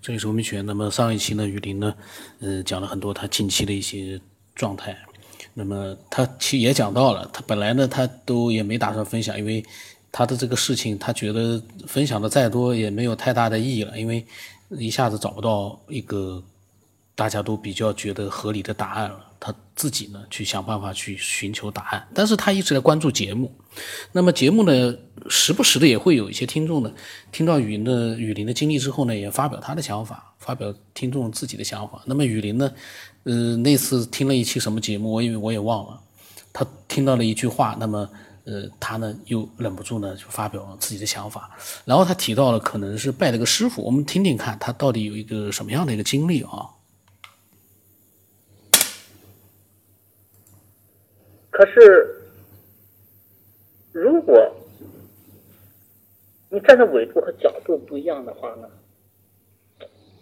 [0.00, 0.60] 这里是我们学。
[0.62, 1.94] 那么上一期呢，雨林呢，
[2.40, 4.20] 呃，讲了很多他近期的一些
[4.54, 4.96] 状态。
[5.54, 9.64] 那么他其实也讲到了，他本来呢，他都也没打算分享，因为
[10.12, 14.24] 他的这个事情，他觉得分享的再多也没有太大的意义了，因为
[14.70, 16.42] 一下子找不到一个
[17.14, 19.27] 大家都比较觉得合理的答案了。
[19.78, 22.08] 自己呢，去想办法去寻求答案。
[22.12, 23.54] 但是他一直在关注节目。
[24.10, 24.96] 那么节目呢，
[25.30, 26.92] 时不时的也会有一些听众呢，
[27.30, 32.02] 听到雨林的雨林的经历之后呢，也发表他的想法，发表听众自己的想法。
[32.06, 32.72] 那么雨林呢，
[33.22, 36.00] 呃，那次听了一期什么节目，我以为我也忘了。
[36.52, 38.10] 他听到了一句话，那么
[38.46, 41.50] 呃，他呢又忍不住呢就发表自己的想法。
[41.84, 46.66] 然后他提到了可能是拜了个师傅，我们听听看他到底有一个什么样的一个经历啊？
[51.58, 52.14] 可是，
[53.90, 54.54] 如果
[56.50, 58.70] 你站的纬度和角度不一样的话呢，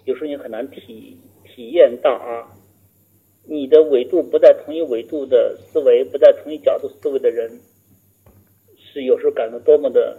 [0.06, 2.57] 有时候你很难体体验到啊，
[3.45, 7.60] 你的纬度不在同一纬度的思维，不在同一角度思维的人，
[8.79, 10.16] 是有时候感到多么的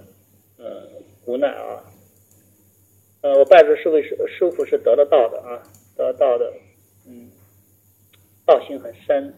[0.59, 0.87] 呃
[1.25, 1.81] 无奈啊。
[3.21, 5.63] 呃，我拜的师傅师傅是得了道的啊，
[5.95, 6.53] 得道的，
[7.07, 7.31] 嗯，
[8.45, 9.33] 道心很深。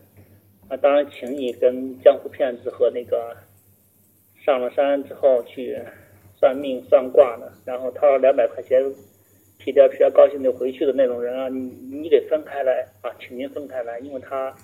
[0.70, 3.36] 啊，当然，请你跟江湖骗子和那个
[4.46, 5.76] 上了山之后去
[6.40, 8.80] 算命算卦的，然后掏了两百块钱，
[9.58, 11.60] 屁颠屁颠高兴就回去的那种人啊，你
[11.92, 14.56] 你得分开来啊，请您分开来，因为他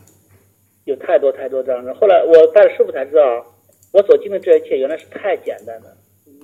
[0.83, 1.91] 有太多太多这样的。
[1.95, 3.43] 后来我拜了师傅才知道，
[3.91, 5.97] 我所经历这一切原来是太简单了。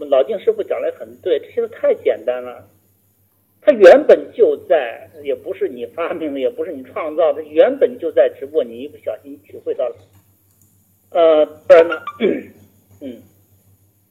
[0.10, 2.68] 老静师傅讲的很对，这些都太简单了。
[3.62, 9.96] 它原本就在，也不是你发明的，也不是你创造的，原本就在，只不过你一不小心体会到了。
[11.12, 11.96] 呃，不然呢？
[13.02, 13.22] 嗯，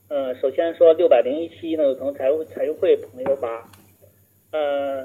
[0.09, 3.69] 呃，首先说六百零一期呢，从财务财务会朋友吧，
[4.53, 5.05] 呃，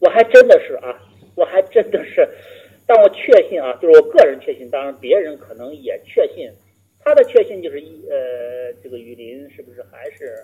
[0.00, 0.98] 我还真的是啊，
[1.36, 2.28] 我还真的是，
[2.86, 6.50] 但我确信啊，就是我个人确信，当然别人可能也确信，
[6.98, 10.34] 他的确信就是一呃，这个雨林是不是还是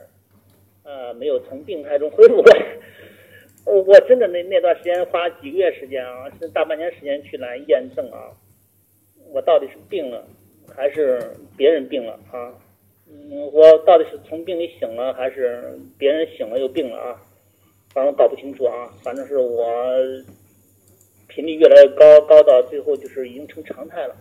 [0.87, 2.67] 呃没有从病态中恢复过来？
[3.67, 8.31] 我我真的那那段时间花几个月时间啊，是大半年时间去来验证啊，
[9.33, 10.25] 我到底是病了
[10.75, 11.21] 还是
[11.57, 12.55] 别人病了啊？
[13.09, 17.21] 嗯，我到底是从病里醒了还是别人醒了又病了啊？
[17.93, 19.67] 反正搞不清楚啊，反正是我
[21.27, 24.15] 频率越来越高，高到最后就是已经成常态了。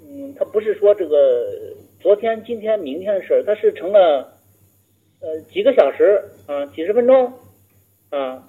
[0.00, 4.35] 嗯，它不是说这个昨天、今天、明天的事儿，它是成了
[5.20, 7.32] 呃几个小时啊，几十分钟。
[8.10, 8.46] 啊，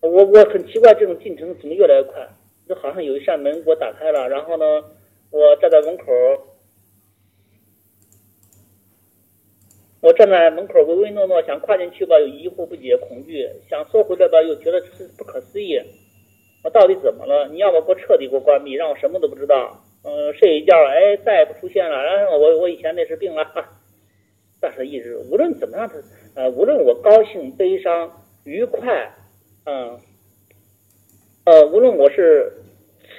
[0.00, 2.26] 我我很奇怪这种进程怎么越来越快？
[2.68, 4.64] 就好像有一扇门给我打开了，然后呢，
[5.30, 6.04] 我站在门口，
[10.00, 15.80] 我站在门口唯唯诺诺，想跨进去吧，又疑惑不解、恐惧；想缩回来吧，又觉得是不可思议。
[16.62, 17.48] 我到底怎么了？
[17.48, 19.84] 你要么给我彻底给我关闭，让我什么都不知道。
[20.04, 22.02] 嗯，睡一觉，哎，再也不出现了。
[22.04, 23.44] 然后我我以前那是病了，
[24.62, 25.96] 但是一直无论怎么样，他
[26.40, 28.10] 呃，无论我高兴、悲伤。
[28.44, 29.08] 愉快，
[29.66, 29.96] 嗯，
[31.44, 32.52] 呃，无论我是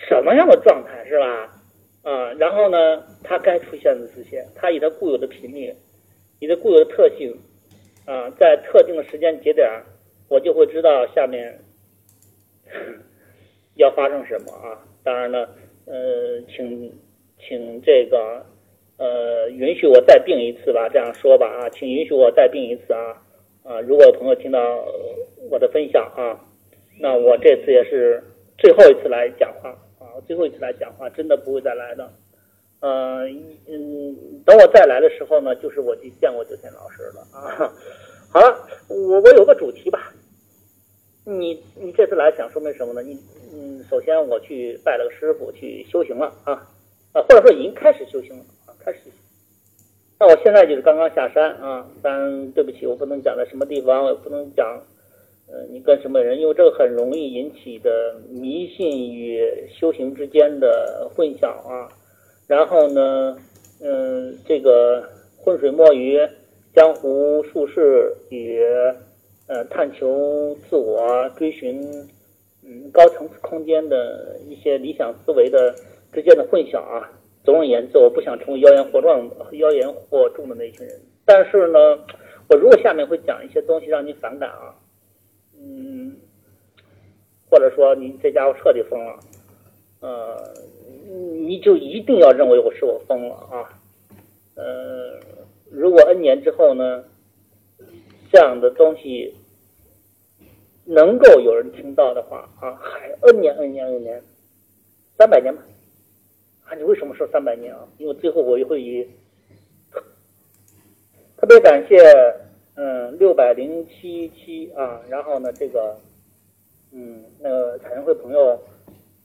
[0.09, 1.49] 什么样的状态，是吧？
[2.01, 5.73] 啊，然后呢，它该出现的出现，它以它固有的频率，
[6.39, 7.33] 以它固有的特性，
[8.05, 9.65] 啊，在特定的时间节点，
[10.27, 11.57] 我就会知道下面
[13.75, 14.83] 要发生什么啊。
[15.05, 15.55] 当然了，
[15.85, 16.91] 呃，请
[17.39, 18.45] 请这个
[18.97, 23.21] 呃允许我再病一次吧，这样说吧啊，请允许我再病一次啊。
[23.63, 24.59] 啊，如果有朋友听到
[25.49, 26.37] 我的分享啊，
[26.99, 28.21] 那我这次也是
[28.57, 32.11] 最后一次来讲话啊，最后一次来讲话，真的不会再来的。
[32.81, 37.73] 嗯嗯，等我再来的时候呢，就是我去见过九天老师了啊。
[38.29, 40.13] 好了，我我有个主题吧。
[41.25, 43.01] 你你这次来想说明什么呢？
[43.01, 43.17] 你
[43.53, 46.67] 嗯，首先我去拜了个师傅去修行了啊
[47.13, 48.43] 啊，或者说已经开始修行了，
[48.85, 48.99] 开始。
[50.19, 54.65] 那我现在就是刚刚下山啊，但对不起，我不能讲在什么地方，我也不能讲，
[55.47, 61.89] 呃，你跟什么人，因为这个很容易引起的迷信与修行之间的混淆啊。
[62.47, 63.37] 然后呢，
[63.81, 65.03] 嗯，这个
[65.37, 66.19] 浑水摸鱼、
[66.73, 68.61] 江湖术士与
[69.47, 71.81] 呃探求自我、追寻
[72.63, 75.75] 嗯高层次空间的一些理想思维的
[76.13, 77.11] 之间的混淆啊。
[77.43, 80.99] 总而言之，我不想成为妖言惑众、妖言惑众的那群人。
[81.25, 81.79] 但是呢，
[82.49, 84.75] 我如果下面会讲一些东西让你反感啊，
[85.57, 86.15] 嗯，
[87.49, 89.19] 或者说你这家伙彻底疯了，
[89.99, 90.53] 呃，
[91.45, 93.69] 你就一定要认为我是我疯了啊。
[94.55, 95.19] 呃，
[95.69, 97.03] 如果 N 年之后呢，
[98.31, 99.33] 这样的东西
[100.85, 104.23] 能够有人听到的话啊，还 N 年 N 年 N 年，
[105.17, 105.61] 三百年吧。
[106.75, 107.87] 你为什么说三百年啊？
[107.97, 109.07] 因为最后我也会以
[111.37, 111.97] 特别感谢，
[112.75, 115.97] 嗯，六百零七期啊，然后呢，这个，
[116.91, 118.59] 嗯，那个彩云会朋友，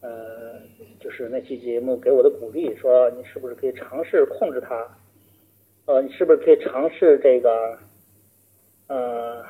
[0.00, 0.60] 呃，
[1.00, 4.86] 就是那期节目给我的鼓励，说你是不是可以尝试控制它？
[5.86, 7.78] 呃，你是不是可以尝试这个，
[8.88, 9.44] 呃，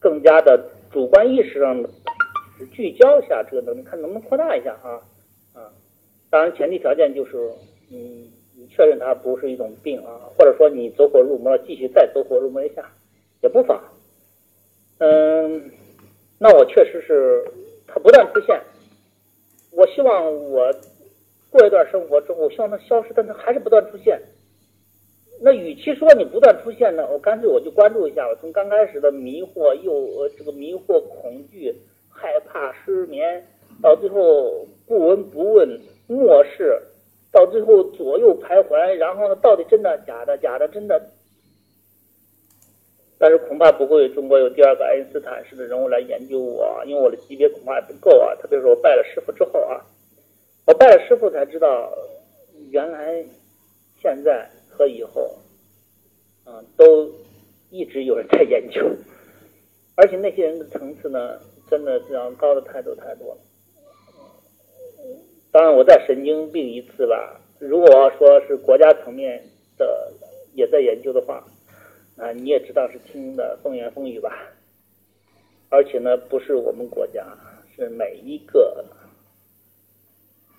[0.00, 1.88] 更加的主观意识上的
[2.72, 4.72] 聚焦一下这个能力，看能不能扩大一下？
[4.82, 5.00] 啊，
[6.34, 7.48] 当然前提条件就是，
[7.88, 8.28] 你
[8.58, 12.84] 你确认它不是一种病啊，或者说你走火入魔，继续再走火入魔一下
[13.40, 13.80] 也不妨。
[14.98, 15.70] 嗯，
[16.36, 17.44] 那我确实是
[17.86, 18.60] 它不断出现，
[19.70, 20.72] 我希望我
[21.50, 24.20] 过一段生活之后，希望它消失，但它还是不断出现。
[25.40, 28.26] 那与其说你不断出现呢，我干脆我就关注一下。
[28.26, 31.72] 我从刚开始的迷惑、又呃这个迷惑、恐惧、
[32.10, 33.46] 害怕、失眠，
[33.80, 36.80] 到最后不闻不问、漠视，
[37.32, 40.36] 到最后左右徘徊，然后呢，到底真的假的？
[40.38, 41.00] 假的真的？
[43.18, 48.34] 但是恐怕不会，中国有第二个爱因斯坦式的人物来研究我，因为我的级别恐怕也不够啊。
[48.42, 49.80] 特别是我拜了师傅之后啊，
[50.66, 51.92] 我拜了师傅才知道，
[52.70, 53.24] 原来
[54.00, 54.48] 现在。
[54.76, 55.30] 和以后，
[56.46, 57.08] 嗯，都
[57.70, 58.84] 一直有人在研究，
[59.94, 61.38] 而且那些人的层次呢，
[61.70, 63.40] 真的这样高的太多太多了。
[65.54, 67.40] 当然，我再神经病一次吧。
[67.60, 67.86] 如果
[68.18, 69.40] 说是国家层面
[69.78, 70.12] 的
[70.52, 71.46] 也在研究的话，
[72.16, 74.36] 啊，你也知道是听的风言风语吧。
[75.68, 77.24] 而且呢，不是我们国家，
[77.76, 78.84] 是每一个，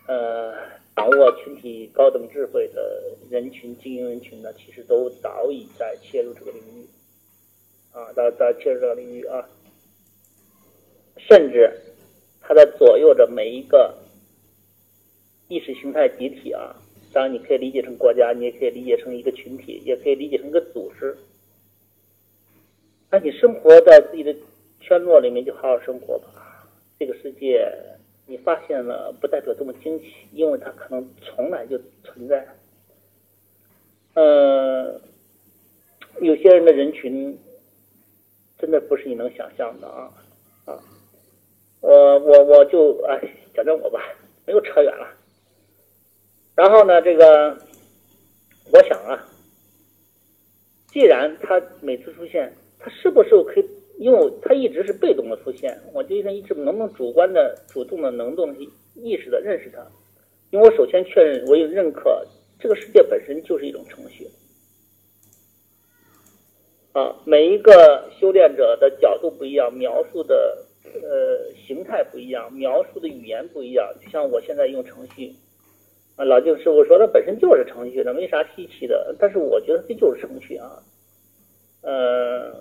[0.07, 0.55] 呃。
[0.95, 6.87] 掌握群体高等智慧的人群、精英人群呢，其实都早已在切入这个领域，
[7.91, 9.45] 啊，在在切入这个领域啊，
[11.17, 11.69] 甚至
[12.39, 13.93] 它在左右着每一个
[15.47, 16.75] 意识形态集体啊。
[17.13, 21.17] 当然，你可以理解成国家，你也可以理解成一个群体，也可以理解成一个组织。
[23.09, 24.35] 那你生活在自己的
[24.81, 26.69] 圈落里面，就好好生活吧。
[26.99, 27.71] 这个世界。
[28.27, 32.43] 你发现了不代表这么惊奇，因为它可能从来就存在。
[34.15, 34.99] 呃，
[36.21, 37.37] 有些人的人群
[38.57, 40.11] 真的不是你能想象的啊
[40.65, 40.81] 啊！
[41.81, 43.21] 我我我就哎
[43.53, 44.01] 讲讲我吧，
[44.47, 45.14] 没有扯远了。
[46.55, 47.57] 然后呢，这个
[48.71, 49.27] 我想啊，
[50.87, 53.65] 既然他每次出现，他是不是可以？
[53.97, 58.53] 因为它一直是被动的出现，我就一直能不能主观的、主动的、能动
[58.93, 59.81] 意识的认识它？
[60.51, 62.25] 因为我首先确认，我有认可
[62.59, 64.27] 这个世界本身就是一种程序。
[66.91, 73.89] 啊，每一个修炼者的角度不一样，描述的呃形态不一样，描述的语言不一样。
[74.03, 75.33] 就像我现在用程序，
[76.15, 79.15] 啊，老静师傅说它本身就是程序，那没啥稀奇的。
[79.19, 80.81] 但是我觉得这就是程序啊，
[81.81, 82.53] 呃。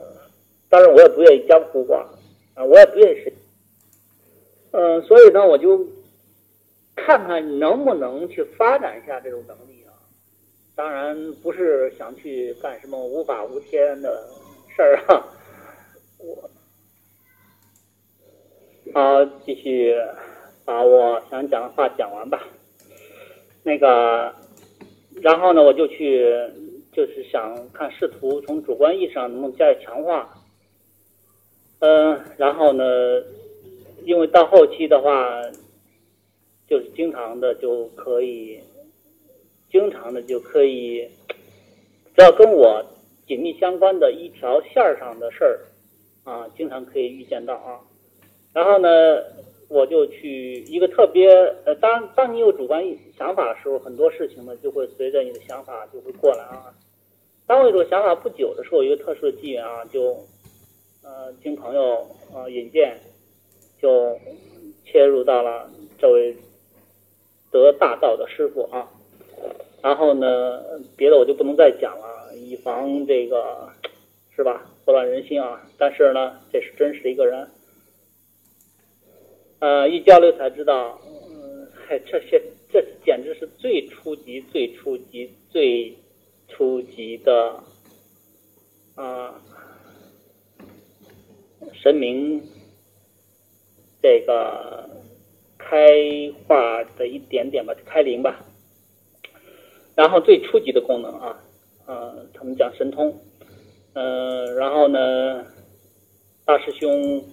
[0.71, 2.05] 当然，我也不愿意江湖化
[2.55, 3.33] 啊，我也不愿意是，
[4.73, 5.87] 嗯，所以呢，我就
[6.97, 9.95] 看看能不能去发展一下这种能力啊。
[10.75, 14.27] 当然，不是想去干什么无法无天的
[14.75, 15.25] 事儿啊。
[16.19, 16.51] 我
[18.93, 19.95] 好，继续
[20.65, 22.43] 把我想讲的话讲完吧。
[23.65, 24.33] 那个，
[25.23, 26.23] 然后呢，我就去，
[26.93, 30.29] 就是想看试图从主观意义上能不能加以强化。
[31.81, 32.85] 嗯，然后呢，
[34.05, 35.43] 因为到后期的话，
[36.69, 38.61] 就是经常的就可以，
[39.71, 41.09] 经常的就可以，
[42.15, 42.85] 只要跟我
[43.27, 45.61] 紧密相关的一条线上的事儿，
[46.25, 47.81] 啊，经常可以预见到啊。
[48.53, 48.89] 然后呢，
[49.69, 51.29] 我就去一个特别，
[51.65, 52.85] 呃，当当你有主观
[53.17, 56.75] 想法的时候，很多事情呢就会随着你的想法就会过来啊。
[57.47, 60.17] 当我有这个想法不久的时候，一个特殊的机缘啊，就。
[61.07, 62.99] 呃，经朋友呃引荐，
[63.79, 64.19] 就
[64.87, 65.69] 切入到了
[65.99, 66.35] 这位
[67.51, 68.89] 得大道的师傅啊。
[69.83, 70.63] 然后呢，
[70.97, 73.69] 别的我就不能再讲了，以防这个
[74.35, 75.61] 是吧，祸乱人心啊。
[75.77, 77.47] 但是呢，这是真实的一个人。
[79.65, 82.39] 呃，一交流才知道，嗯，嗨，这些
[82.71, 85.97] 这简直是最初级、最初级、最
[86.49, 87.65] 初级的
[88.95, 89.41] 啊。
[91.73, 92.43] 神明
[94.03, 94.87] 这个
[95.57, 95.95] 开
[96.47, 98.45] 化的一点点吧，开灵吧。
[99.95, 101.43] 然后最初级的功能啊，
[101.87, 103.19] 呃，他们讲神通，
[103.95, 105.47] 嗯，然后呢，
[106.45, 107.25] 大师兄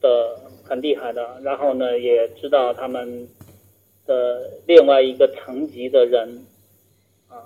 [0.00, 3.28] 的很厉害的，然后呢，也知道他们
[4.06, 6.46] 的另外一个层级的人，
[7.28, 7.40] 啊，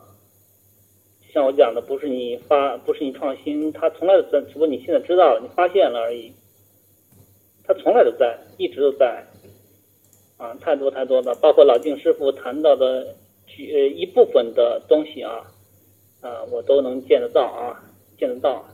[1.33, 6.33] 像我讲的，不是你发，不是你创新，他从来都在，只不过你现在知道了，你发现了而已。
[7.65, 9.25] 他从来都在，一直都在，
[10.37, 13.15] 啊，太多太多的，包括老静师傅谈到的，
[13.47, 15.47] 呃，一部分的东西啊，
[16.21, 17.81] 啊，我都能见得到啊，
[18.19, 18.65] 见得到。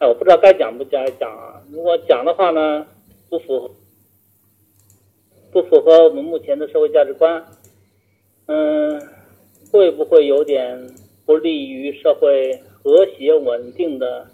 [0.00, 1.62] 哎，我不知道该讲不该讲啊。
[1.72, 2.86] 如果讲的话呢，
[3.28, 3.70] 不符合，
[5.50, 7.44] 不符合我们目前的社会价值观，
[8.46, 9.00] 嗯，
[9.70, 10.94] 会不会有点
[11.26, 14.26] 不利于社会和谐稳定的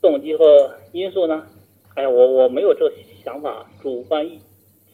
[0.00, 1.46] 动机和因素呢？
[1.94, 2.92] 哎呀，我我没有这个
[3.24, 4.40] 想法，主观意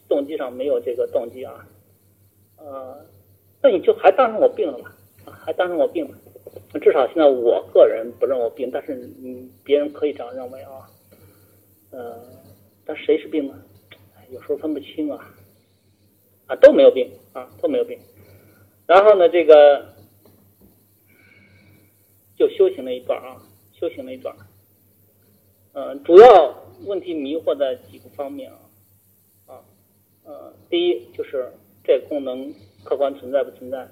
[0.07, 1.67] 动机上没有这个动机啊。
[2.57, 3.05] 呃，
[3.61, 4.95] 那你就还当成我病了吧？
[5.25, 6.17] 还当成我病了。
[6.79, 10.89] 至少现在我个人不认我病，但是嗯，别人可以这样认为啊，
[11.91, 12.19] 呃，
[12.85, 13.63] 但谁是病呢？
[14.31, 15.35] 有时候分不清啊，
[16.47, 17.99] 啊都没有病啊都没有病，
[18.87, 19.93] 然后呢这个
[22.35, 23.41] 就修行了一段啊，
[23.73, 24.35] 修行了一段，
[25.73, 28.59] 嗯，主要问题迷惑在几个方面啊，
[29.47, 29.61] 啊，
[30.23, 31.51] 呃，第一就是
[31.83, 33.87] 这功能客观存在不存在，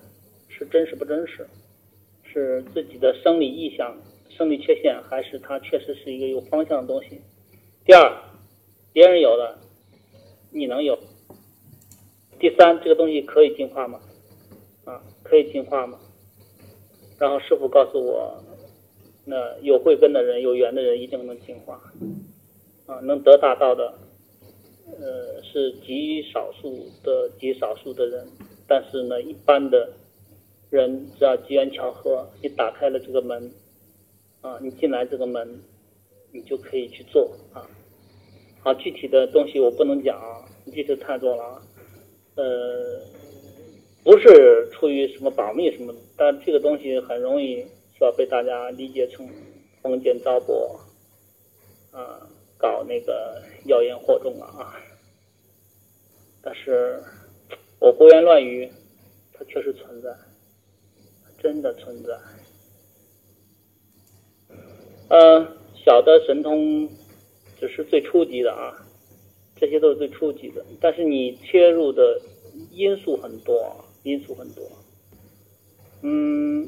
[0.50, 1.48] 是真实不真实。
[2.34, 3.94] 是自己的生理意向、
[4.30, 7.20] 生理缺陷，还是它确实是一个有方向的东西？
[7.84, 8.10] 第二，
[8.94, 9.58] 别人有的，
[10.52, 10.98] 你能有？
[12.40, 14.00] 第三，这个东西可以进化吗？
[14.86, 16.00] 啊，可以进化吗？
[17.18, 18.44] 然后师傅告诉我，
[19.26, 21.82] 那有慧根的人、有缘的人一定能进化，
[22.86, 23.94] 啊，能得大道的，
[25.00, 28.28] 呃，是极少数的极少数的人，
[28.68, 29.94] 但是呢，一般的。
[30.72, 33.52] 人只要机缘巧合，你打开了这个门，
[34.40, 35.62] 啊，你进来这个门，
[36.32, 37.68] 你就可以去做啊。
[38.64, 40.20] 啊，具体的东西我不能讲，
[40.72, 41.62] 具体太多了啊。
[42.36, 43.02] 呃，
[44.04, 47.58] 不是出于什么保密什么，但这个东西很容易
[47.94, 49.28] 是吧被大家理解成
[49.82, 50.78] 封建糟粕，
[51.92, 52.28] 啊，
[52.58, 54.76] 搞那个妖言惑众了啊。
[56.42, 57.02] 但是
[57.80, 58.72] 我胡言乱语，
[59.34, 60.10] 它确实存在。
[61.42, 62.16] 真的存在，
[65.10, 65.48] 呃，
[65.84, 66.88] 小的神通
[67.62, 68.74] 只是最初级的啊，
[69.56, 70.66] 这些都是最初级的。
[70.82, 72.20] 但是你切入的
[72.72, 74.64] 因素很多啊，因素很多。
[76.02, 76.68] 嗯，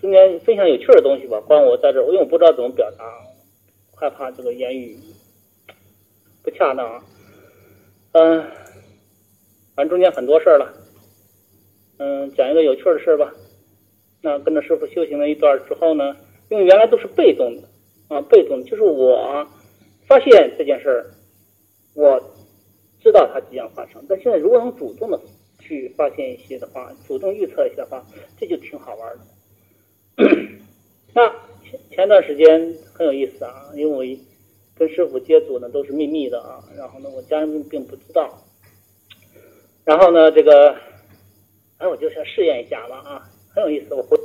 [0.00, 3.04] 今天分享有趣的东西吧，关我在这儿，因为我不知道怎么表达，
[3.94, 4.98] 害怕这个言语
[6.42, 7.04] 不恰当啊。
[8.10, 8.42] 嗯，
[9.76, 10.74] 反正中间很多事儿了。
[11.98, 13.32] 嗯，讲一个有趣的事吧。
[14.20, 16.16] 那跟着师傅修行了一段之后呢，
[16.48, 17.68] 因为原来都是被动的
[18.08, 19.46] 啊，被动的，就是我
[20.06, 21.10] 发现这件事儿，
[21.94, 22.20] 我
[23.00, 24.04] 知道它即将发生。
[24.08, 25.20] 但现在如果能主动的
[25.58, 28.04] 去发现一些的话，主动预测一下的话，
[28.38, 29.24] 这就挺好玩的。
[31.14, 31.28] 那
[31.62, 34.18] 前前段时间很有意思啊，因为我
[34.74, 38.42] 跟师傅接触呢都是秘密的啊，然后呢我家人并不知道。
[39.84, 40.76] 然后呢这个。
[41.80, 43.22] 哎，我就想试验一下吧啊，
[43.54, 43.94] 很有意思。
[43.94, 44.18] 我回。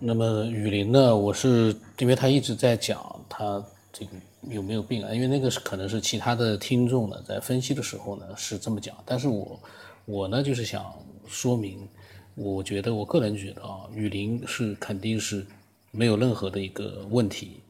[0.00, 1.14] 那么雨林呢？
[1.14, 4.12] 我是因为他一直在讲他这个
[4.48, 5.12] 有没有病啊？
[5.12, 9.60] 因为那个是可能是其他的听众呢，在分析的时候呢是这么讲，但是我
[10.06, 10.92] 我呢就是想
[11.28, 11.86] 说明，
[12.34, 15.46] 我觉得我个人觉得啊，雨林是肯定是
[15.90, 17.60] 没有任何的一个问题。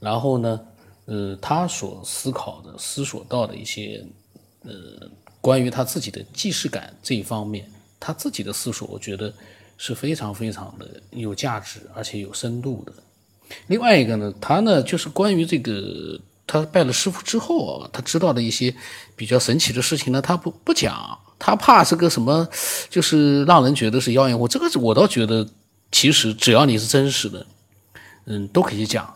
[0.00, 0.60] 然后呢，
[1.04, 4.04] 呃，他所思考的、思索到的一些。
[4.68, 5.08] 呃，
[5.40, 9.32] 关于他自己的既视感这一方面，他自己的思索，我觉得
[9.76, 12.92] 是非常非常的有价值，而且有深度的。
[13.68, 18.74] 另外一个呢，他呢就是关于这个他拜了师傅之后啊，他知道的一些
[19.14, 22.48] 比较神奇的事情呢，他不不讲，他怕这个什么，
[22.90, 24.48] 就是让人觉得是妖言惑。
[24.48, 25.48] 这个我倒觉得，
[25.92, 27.46] 其实只要你是真实的，
[28.24, 29.14] 嗯，都可以讲。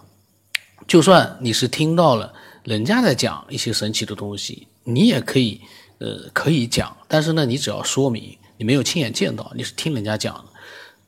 [0.86, 2.32] 就算你是听到了
[2.64, 4.66] 人家在讲一些神奇的东西。
[4.82, 5.60] 你也可以，
[5.98, 10.44] 呃，可以讲，但是呢，你只要说明你没有亲眼见到，你是听人家讲的，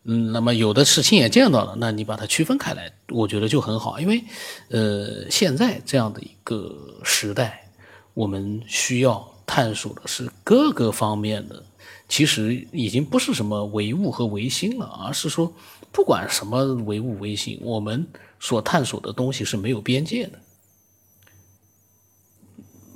[0.04, 4.24] 嗯，那么有的是亲眼见到了，那你把它区分开来，我觉得就很好，因为，
[4.68, 7.70] 呃，现在这样的一个时代，
[8.14, 11.62] 我们需要探索的是各个方面的，
[12.08, 15.54] 其实已经不是什么唯物和唯心了，而是说，
[15.92, 18.04] 不管什么唯物唯心，我们
[18.40, 20.38] 所探索的东西是没有边界的。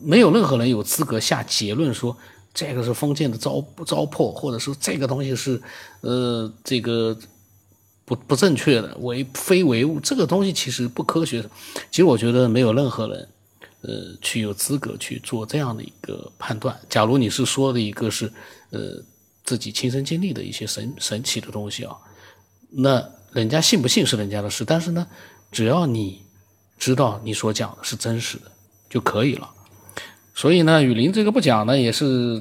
[0.00, 2.16] 没有任何人有资格下结论说
[2.56, 5.60] 这个是封建的糟糟粕，或者说这个东西是，
[6.00, 7.14] 呃，这个
[8.06, 11.42] 不不正确的，唯非唯物，这个东西其实不科学。
[11.90, 13.28] 其实我觉得没有任何人，
[13.82, 16.74] 呃，去有资格去做这样的一个判断。
[16.88, 18.32] 假如你是说的一个是，
[18.70, 19.04] 呃，
[19.44, 21.94] 自己亲身经历的一些神神奇的东西啊，
[22.70, 24.64] 那人家信不信是人家的事。
[24.64, 25.06] 但是呢，
[25.52, 26.22] 只要你
[26.78, 28.50] 知道你所讲的是真实的
[28.88, 29.52] 就可以了。
[30.36, 32.40] 所以呢，雨林这个不讲呢，也是。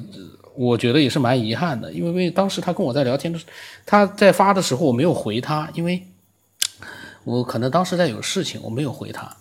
[0.58, 3.52] 我觉得也是蛮遗憾的，因为因为当时他跟我在聊天的时候，
[3.84, 6.02] 他在发的时候我没有回他，因为
[7.24, 9.36] 我可能当时在有事情，我没有回他。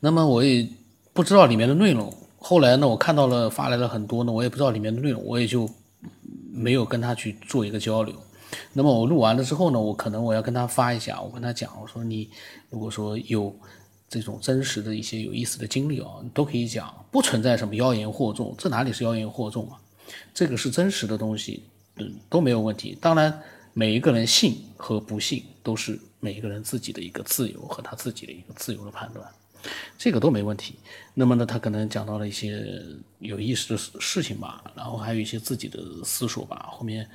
[0.00, 0.68] 那么我也
[1.14, 2.12] 不知道里面的内容。
[2.36, 5.66] 后来呢，我看到了发来了很多呢，我也不知道里面的内容，我也就
[6.52, 8.14] 没有跟他去做一个交流。
[8.74, 12.28] 那么我录完了之后呢，我可能我要跟他发一下，我跟他讲，我说你
[12.68, 13.56] 如果说有
[14.08, 19.78] 这种真实的一些有意思的经历啊，都可以讲，不存在什么妖言惑众，这哪里是妖言惑众啊？
[20.32, 21.62] 这个是真实的东西，
[21.96, 22.96] 嗯，都没有问题。
[23.00, 23.42] 当然，
[23.74, 29.24] 每一个人信和不信都是每一个人自己的一个自由和他自己的一个自由的判断，
[29.98, 30.76] 这个都没问题。
[31.12, 32.82] 那么呢，他可能讲到了一些
[33.18, 37.06] 有意思的事情吧，然后还有一些自己的思索吧，后面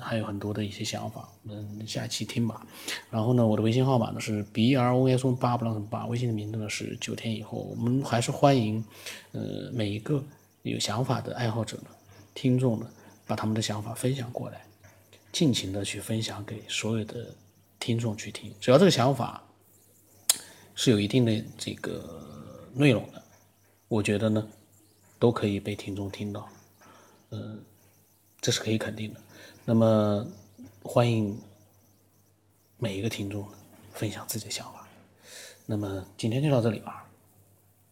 [0.00, 2.66] 还有很多的一些想法，嗯，下一期听吧。
[3.10, 7.58] 然后呢，我的微信号码呢是 b r o s 八不让八，微信的名字呢是九天以后。
[7.58, 8.84] 我们还是欢迎
[9.32, 10.24] 呃每一个
[10.62, 11.88] 有想法的爱好者呢。
[12.34, 12.86] 听众呢，
[13.26, 14.64] 把他们的想法分享过来，
[15.32, 17.34] 尽情的去分享给所有的
[17.80, 18.52] 听众去听。
[18.60, 19.42] 只要这个想法
[20.74, 23.22] 是有一定的这个内容的，
[23.88, 24.46] 我觉得呢，
[25.18, 26.46] 都可以被听众听到，
[27.30, 27.58] 嗯，
[28.40, 29.20] 这是可以肯定的。
[29.68, 30.24] 那么，
[30.84, 31.36] 欢迎
[32.78, 33.44] 每一个听众
[33.92, 34.86] 分享自己的想法。
[35.66, 37.05] 那么今天就到这里吧。